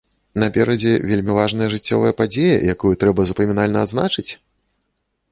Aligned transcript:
Наперадзе 0.43 0.93
вельмі 1.09 1.33
важная 1.39 1.67
жыццёвая 1.73 2.13
падзея, 2.21 2.55
якую 2.73 2.93
трэба 3.03 3.21
запамінальна 3.33 3.85
адзначыць? 3.89 4.27